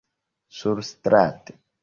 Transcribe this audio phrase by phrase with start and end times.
[0.59, 1.53] surstrate